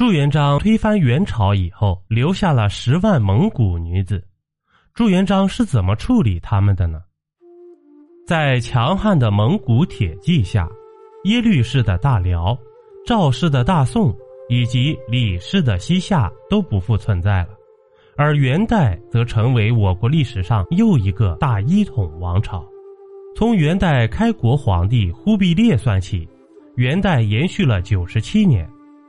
[0.00, 4.26] 朱元璋推翻元朝以后，留下了十万蒙古女子。
[4.94, 7.02] 朱元璋是怎么处理他们的呢？
[8.26, 10.66] 在强悍的蒙古铁骑下，
[11.24, 12.58] 耶律氏的大辽、
[13.04, 14.16] 赵氏的大宋
[14.48, 17.50] 以及李氏的西夏都不复存在了，
[18.16, 22.66] 而元代则成为我国历史上又一个大一统王朝。
[23.36, 26.26] 从元代开国皇帝忽必烈算起，
[26.76, 28.66] 元代延续了九十七年，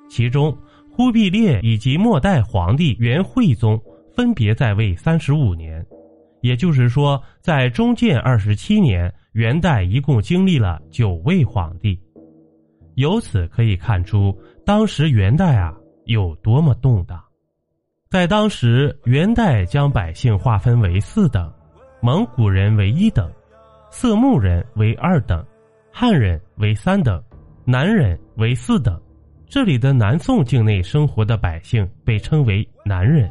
[0.09, 0.53] 其中
[0.91, 3.81] 忽必烈以及末代皇帝元惠宗
[4.13, 5.85] 分别在位三十五年。
[6.41, 11.99] 也就是说，在中建二十七年，元代一共经历了九位皇帝。
[12.95, 14.35] 由此可以看出，
[14.65, 15.73] 当时元代啊
[16.05, 17.21] 有多么动荡。
[18.09, 21.51] 在当时，元代将百姓划分为四等：
[22.01, 23.31] 蒙古人为一等，
[23.89, 25.45] 色目人为二等，
[25.91, 27.23] 汉人为三等，
[27.63, 28.99] 南人为四等。
[29.51, 33.29] 这里的南宋境内生活的百姓被称为南人，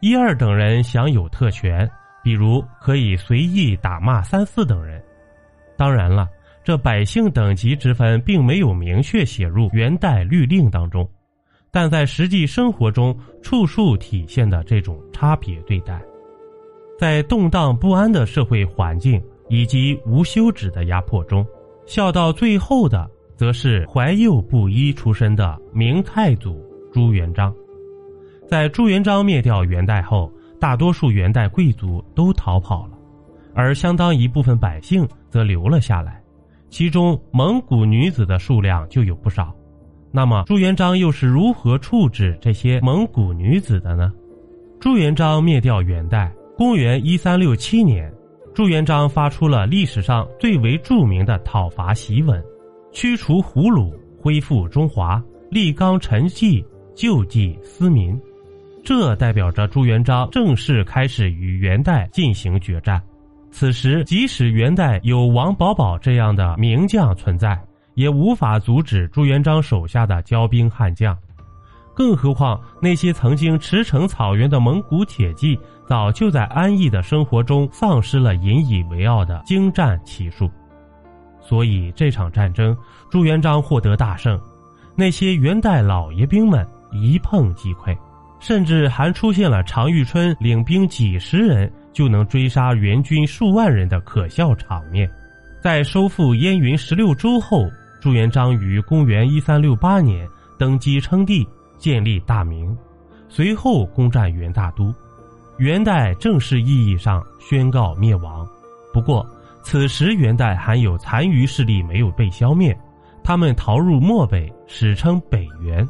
[0.00, 1.88] 一二等人享有特权。
[2.24, 5.00] 比如可以随意打骂三四等人，
[5.76, 6.28] 当然了，
[6.64, 11.08] 这百姓等级之分并没有明确写入元代律令当中，
[11.70, 16.02] 但在实际生活中处处体现的这种差别对待。
[16.98, 21.46] 在动荡不安的社会环境以及无休止的压迫中，
[21.86, 26.60] 笑到最后的，则是怀幼布衣出身的明太祖
[26.92, 27.54] 朱元璋。
[28.48, 30.32] 在朱元璋灭掉元代后。
[30.58, 32.92] 大多数元代贵族都逃跑了，
[33.54, 36.18] 而相当一部分百姓则留了下来，
[36.70, 39.54] 其中蒙古女子的数量就有不少。
[40.10, 44.10] 那么朱元璋又是如何处置这些蒙古女子的呢？
[44.80, 48.10] 朱元璋灭掉元代，公元一三六七年，
[48.54, 52.42] 朱元璋发出了历史上最为著名的讨伐檄文，
[52.96, 58.18] 驱除胡虏，恢复中华，立纲陈纪，救济思民。
[58.82, 62.98] 这代表着朱元璋正式开始与元代进行决战。
[63.50, 67.62] 此时，即使元代有王保保这样的名将存在，
[67.96, 71.14] 也无法阻止朱元璋手下的骄兵悍将。
[71.94, 75.54] 更何况，那些曾经驰骋草原的蒙古铁骑，
[75.86, 80.50] 早就在安逸的生活中丧失了引以为傲的精湛骑术。
[81.48, 82.76] 所以，这场战争，
[83.08, 84.40] 朱元璋获得大胜，
[84.96, 87.96] 那些元代老爷兵们一碰即溃。
[88.38, 95.10] 甚至还出现了常遇春领兵几十人就能追杀元军数万人的可笑场面。
[95.62, 97.66] 在收复燕云十六州后，
[97.98, 100.28] 朱元璋于公元一三六八年
[100.58, 102.76] 登基称帝，建立大明，
[103.28, 104.94] 随后攻占元大都，
[105.56, 108.46] 元代正式意义上宣告灭亡。
[108.92, 109.26] 不过，
[109.68, 112.78] 此时元代还有残余势力没有被消灭，
[113.24, 115.84] 他们逃入漠北，史称北元。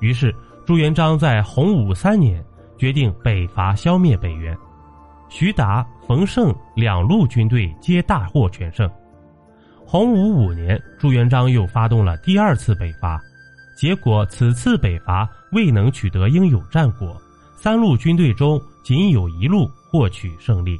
[0.00, 0.32] 于是。
[0.64, 2.44] 朱元璋在洪武三年
[2.76, 4.56] 决定北伐消灭北元，
[5.28, 8.90] 徐达、冯胜两路军队皆大获全胜。
[9.84, 13.20] 洪武五年，朱元璋又发动了第二次北伐，
[13.76, 17.16] 结果此次北伐未能取得应有战果，
[17.56, 20.76] 三路军队中仅有一路获取胜利。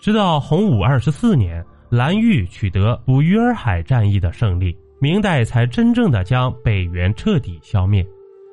[0.00, 8.04] 直到洪武二十四年，蓝玉取得捕鱼儿海战役的胜利，明代才真正的将北元彻底消灭。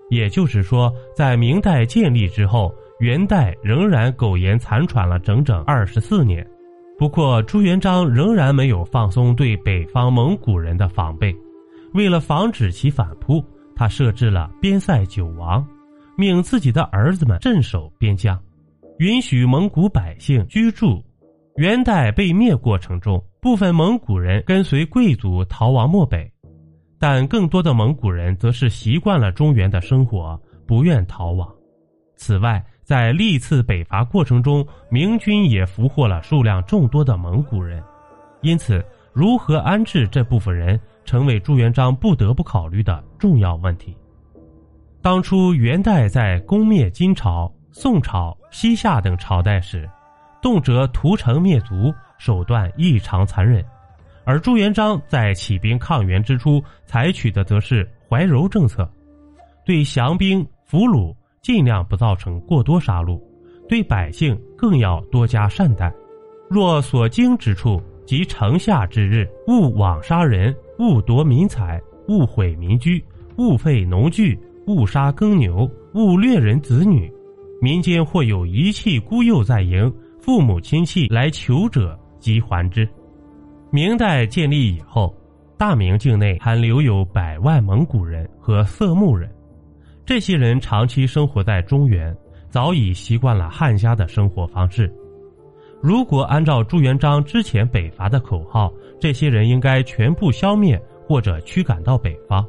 [0.09, 6.45] 也就是说，在明代建立之后，元代仍然苟延残喘了整整二十四年。
[6.97, 11.33] 不过，朱元璋仍然没有放松对北方蒙古人的防备。
[11.93, 13.41] 为了防止其反扑，
[13.73, 15.65] 他设置了边塞九王，
[16.17, 18.37] 命自己的儿子们镇守边疆，
[18.99, 21.01] 允许蒙古百姓居住。
[21.57, 26.31] 元代被灭过程中，部分蒙古人跟随贵族逃亡漠北。
[26.99, 31.51] 但更多的蒙古人则是习惯了中原的生活，不愿逃亡。
[32.15, 37.83] 此外，在历次北伐过程中，明军也俘获了数量众多的蒙古人，
[38.41, 43.97] 因此，如何安置这部分人，成为朱元璋不得不考虑的重要问题。
[45.01, 49.89] 当初元代在攻灭金朝、宋朝、西夏等朝代时，
[50.47, 53.61] 动辄屠城灭族，手段异常残忍。
[54.23, 58.89] 而朱元璋在起兵抗元之初，采取的则是怀柔政策，
[59.65, 63.21] 对降兵俘虏尽量不造成过多杀戮，
[63.67, 65.93] 对百姓更要多加善待。
[66.49, 71.77] 若所经之处及城下之日，勿枉杀人，勿夺民财，
[72.07, 73.03] 勿毁民居，
[73.37, 77.11] 勿废农具，勿杀耕牛，勿掠人子女。
[77.59, 79.93] 民间或有遗弃孤幼在营，
[80.27, 82.85] 父母亲戚来求者，即还之。
[83.71, 85.15] 明代建立以后，
[85.57, 89.33] 大明境内还留有百万蒙古人和色目人，
[90.05, 92.13] 这些人长期生活在中原，
[92.49, 94.93] 早已习惯了汉家的生活方式。
[95.81, 98.69] 如果按照朱元璋之前北伐的口号，
[98.99, 100.77] 这些人应该全部消灭
[101.07, 102.45] 或者驱赶到北方。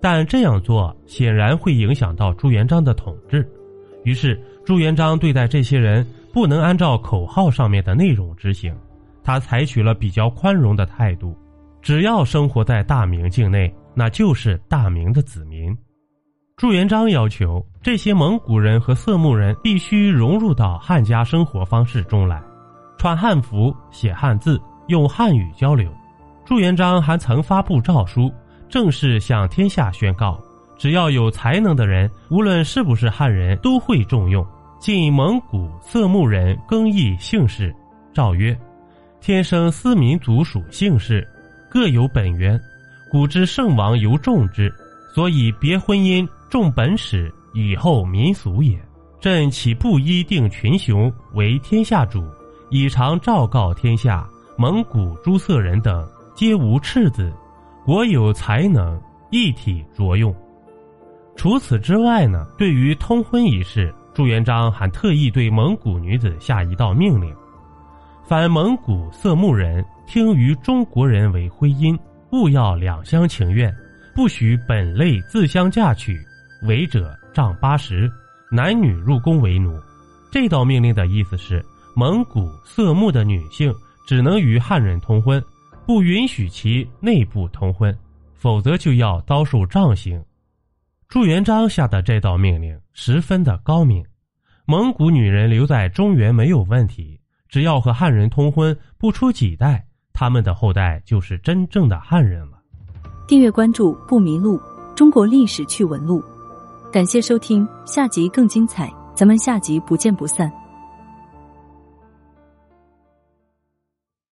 [0.00, 3.44] 但这样做显然会影响到朱元璋的统治，
[4.04, 8.74] 于是朱元璋对待这些人不能按照口号上面的内容执行，
[9.22, 11.36] 他采取了比较宽容的态度，
[11.82, 15.76] 只要生活在大明境内，那就是大明的子民。
[16.56, 22.42] 朱元璋要求这些蒙古人和色目人必须融入到汉家生活方式中来，
[22.98, 25.90] 穿汉服、写汉字、用汉语交流。
[26.44, 28.30] 朱元璋还曾发布诏书。
[28.68, 30.40] 正式向天下宣告：
[30.76, 34.46] 只要有才能的人，无论是不是汉人，都会重用。
[34.80, 37.70] 晋蒙古色目人更易姓氏，
[38.14, 38.58] 诏曰
[39.20, 41.28] ：“天生斯民族属姓氏，
[41.68, 42.58] 各有本源。
[43.10, 44.72] 古之圣王犹重之，
[45.14, 48.80] 所以别婚姻重本始，以后民俗也。
[49.20, 52.24] 朕岂不依定群雄为天下主？
[52.70, 57.30] 以常昭告天下：蒙古诸色人等皆无赤子。”
[57.84, 58.98] 国有才能，
[59.30, 60.34] 一体着用。
[61.36, 67.34] 除此之外呢，对于通婚一事，朱元璋还特意对蒙古女子下一道命令：
[68.26, 71.98] 凡蒙古色目人听于中国人为婚姻，
[72.32, 73.74] 勿要两厢情愿，
[74.14, 76.18] 不许本类自相嫁娶，
[76.62, 78.10] 违者杖八十，
[78.50, 79.78] 男女入宫为奴。
[80.30, 81.64] 这道命令的意思是，
[81.94, 83.74] 蒙古色目的女性
[84.06, 85.42] 只能与汉人通婚。
[85.86, 87.96] 不允许其内部通婚，
[88.36, 90.22] 否则就要遭受杖刑。
[91.10, 94.04] 朱元璋下的这道命令十分的高明，
[94.64, 102.62] 蒙古女人留在中原没有问题，只要和汉人通婚，不出几代，他们的后代就是真正的汉人了。
[103.26, 104.56] 订阅关注不迷路，
[104.94, 106.22] 中国历史趣闻录，
[106.92, 110.48] 感谢收听，下集更精彩，咱们下集不见不散。